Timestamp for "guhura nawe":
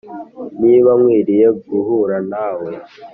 1.69-2.69